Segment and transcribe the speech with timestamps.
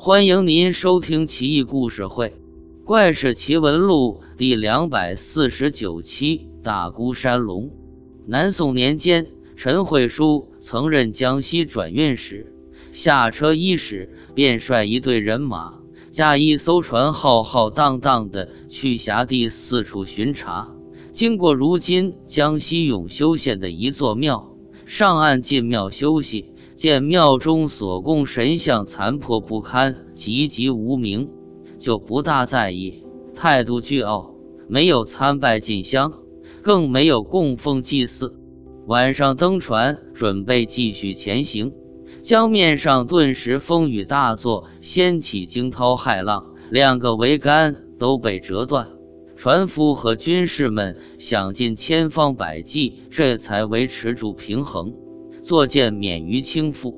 [0.00, 2.28] 欢迎您收听《奇异故事会·
[2.84, 7.64] 怪事奇闻录》第两百四十九期《大孤山龙》。
[8.24, 9.26] 南宋年间，
[9.56, 12.54] 陈慧书曾任江西转运使，
[12.92, 15.80] 下车伊始，便率一队人马，
[16.12, 20.72] 驾一艘船，浩浩荡荡的去辖地四处巡查。
[21.12, 24.54] 经过如今江西永修县的一座庙，
[24.86, 26.52] 上岸进庙休息。
[26.78, 31.28] 见庙中所供神像残破不堪、籍籍无名，
[31.80, 33.02] 就不大在意，
[33.34, 34.36] 态度倨傲，
[34.68, 36.12] 没有参拜进香，
[36.62, 38.38] 更没有供奉祭祀。
[38.86, 41.72] 晚上登船，准备继续前行，
[42.22, 48.90] 江面上顿时风雨大作，掀起惊涛骇浪，两个桅杆都被折断。
[49.34, 54.94] 船夫和军士们想尽千方百计，这才维持住平衡。
[55.48, 56.94] 作舰免于倾覆。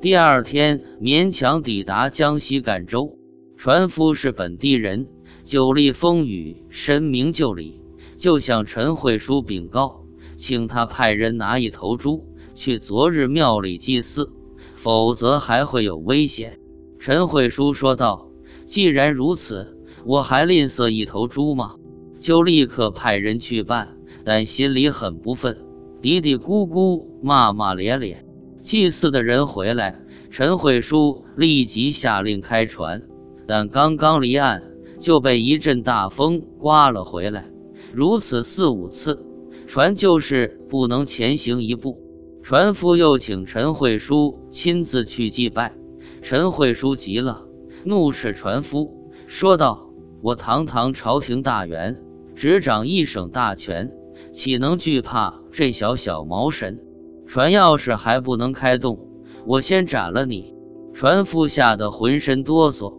[0.00, 3.18] 第二天勉强抵达江西赣州，
[3.58, 5.06] 船夫是本地人，
[5.44, 7.82] 久历风雨，深明就里，
[8.16, 10.06] 就向陈慧书禀告，
[10.38, 12.24] 请他派人拿一头猪
[12.54, 14.32] 去昨日庙里祭祀，
[14.76, 16.58] 否则还会有危险。
[16.98, 18.30] 陈慧书说道
[18.64, 21.74] ：“既然如此，我还吝啬一头猪吗？”
[22.18, 25.58] 就立刻派人去办，但心里很不忿。
[26.02, 28.24] 嘀嘀咕咕，骂骂咧咧。
[28.62, 33.02] 祭祀的人回来，陈慧书立即下令开船，
[33.46, 34.62] 但刚刚离岸，
[34.98, 37.46] 就被一阵大风刮了回来。
[37.92, 39.24] 如此四五次，
[39.66, 41.98] 船就是不能前行一步。
[42.42, 45.74] 船夫又请陈慧书亲自去祭拜，
[46.22, 47.42] 陈慧书急了，
[47.84, 49.90] 怒斥船夫，说道
[50.22, 52.00] ：“我堂堂朝廷大员，
[52.34, 53.92] 执掌一省大权。”
[54.32, 56.80] 岂能惧怕这小小毛神？
[57.26, 59.08] 船要是还不能开动，
[59.46, 60.54] 我先斩了你！
[60.92, 62.94] 船夫吓得浑身哆嗦，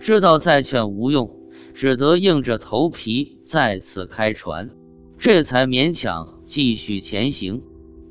[0.00, 1.30] 知道再劝无用，
[1.72, 4.70] 只得硬着头皮再次开船，
[5.18, 7.62] 这才勉强继续前行。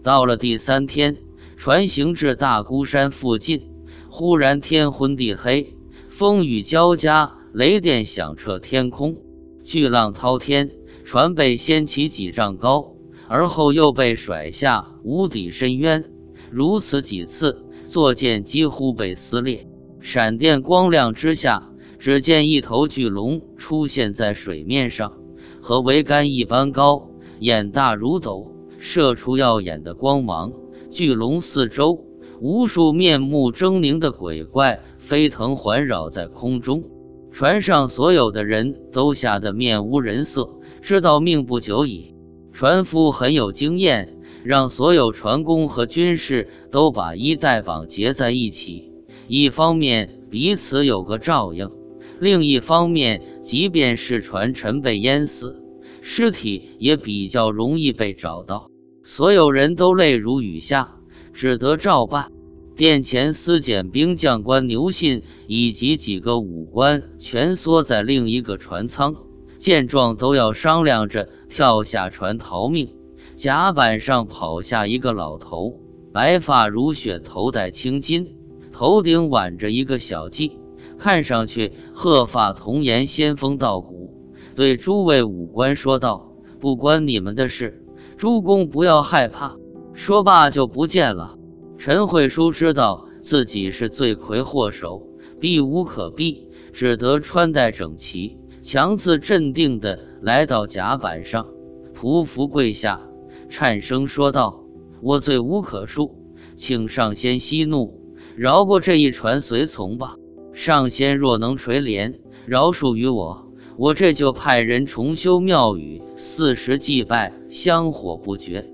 [0.02, 1.18] 到了第三天，
[1.58, 3.72] 船行至大孤山附近，
[4.10, 5.76] 忽然天昏地黑，
[6.10, 9.18] 风雨交加，雷电响彻天空，
[9.64, 10.72] 巨浪滔天。
[11.04, 12.95] 船被掀起几丈高，
[13.28, 16.06] 而后又被甩下无底深渊。
[16.52, 19.68] 如此几次，坐舰几乎被撕裂。
[20.00, 25.14] 闪电光亮之下，只见一头巨龙出现在水面上，
[25.62, 27.10] 和桅杆一般高，
[27.40, 30.54] 眼大如斗，射出耀眼的光芒。
[30.92, 32.06] 巨龙四周，
[32.40, 36.84] 无数面目狰狞的鬼怪飞腾环绕在空中。
[37.32, 40.52] 船上所有的人都吓得面无人色。
[40.82, 42.15] 知道命不久矣，
[42.56, 48.94] 船夫很有经验，让所有船工和军士都把衣带绑结在一起。
[49.28, 51.70] 一方面彼此有个照应，
[52.18, 55.62] 另一方面，即便是船沉被淹死，
[56.02, 58.72] 尸体也比较容易被找到。
[59.04, 60.96] 所有人都泪如雨下，
[61.34, 62.32] 只得照办。
[62.78, 69.14] 殿前司检兵将官牛信以及几个武官蜷缩在另一个船舱。
[69.58, 72.98] 见状，都要商量着跳下船逃命。
[73.38, 75.80] 甲板上跑下一个老头，
[76.12, 78.28] 白发如雪，头戴青巾，
[78.74, 80.52] 头顶挽着一个小髻，
[80.98, 84.14] 看上去鹤发童颜，仙风道骨。
[84.54, 87.86] 对诸位武官说道：“不关你们的事，
[88.18, 89.56] 诸公不要害怕。”
[89.96, 91.38] 说罢就不见了。
[91.78, 95.08] 陈慧书知道自己是罪魁祸首，
[95.40, 98.38] 避无可避，只得穿戴整齐。
[98.62, 101.46] 强自镇定地来到甲板上，
[101.94, 103.00] 匍匐跪下，
[103.48, 104.64] 颤声说道
[105.00, 106.14] ：“我罪无可恕，
[106.56, 108.02] 请上仙息怒，
[108.36, 110.16] 饶过这一船随从吧。
[110.52, 112.16] 上仙若能垂怜，
[112.48, 118.68] 饶恕于我，我这就派人重修庙宇，四时祭拜，香火不绝，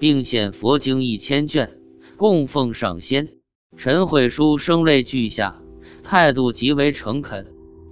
[0.00, 1.70] 并献佛经一千卷，
[2.16, 3.28] 供奉上仙。”
[3.78, 5.62] 陈慧书声泪俱下，
[6.02, 7.46] 态度极为诚恳。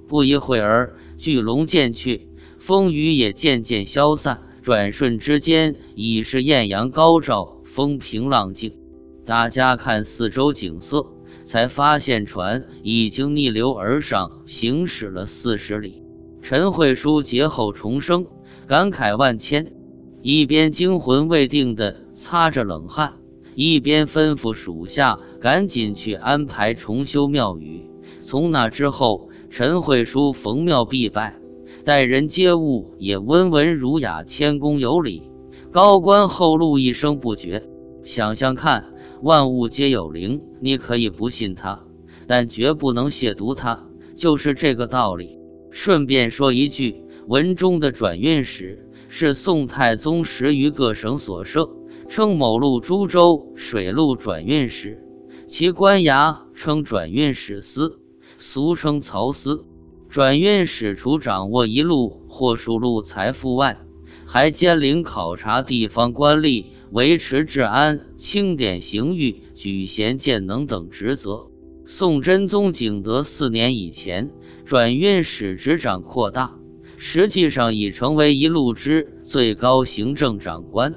[0.09, 0.97] 不一会儿。
[1.17, 2.29] 巨龙渐去，
[2.65, 4.41] 风雨也渐渐消散。
[4.63, 8.79] 转瞬之间，已是艳阳高照，风平浪静。
[9.27, 11.05] 大家看四周景色，
[11.45, 16.03] 才发现船已经逆流而上，行驶了四十里。
[16.41, 18.25] 陈慧书劫后重生，
[18.67, 19.75] 感慨万千，
[20.23, 23.17] 一边惊魂未定的擦着冷汗，
[23.55, 27.83] 一边吩咐属下赶紧去安排重修庙宇。
[28.23, 29.29] 从那之后。
[29.51, 31.37] 陈慧书逢庙必拜，
[31.85, 35.23] 待人接物也温文儒雅、谦恭有礼，
[35.71, 37.69] 高官厚禄一声不绝。
[38.05, 41.85] 想想看，万物皆有灵，你可以不信他，
[42.27, 45.39] 但绝不能亵渎他，就是这个道理。
[45.71, 51.69] 顺便说一句，文中的转运使是宋太宗时于各省所设，
[52.09, 55.05] 称某路株洲水路转运使，
[55.47, 58.01] 其官衙称转运使司，
[58.39, 59.67] 俗称曹司。
[60.15, 63.81] 转运使除掌握一路或数路财富外，
[64.27, 71.49] 还兼领考察地方官吏、维持治安、清点刑狱、举贤荐能等职责。
[71.85, 74.31] 宋真宗景德四年以前，
[74.65, 76.55] 转运使执掌扩大，
[76.97, 80.95] 实际上已成为一路之最高行政长官。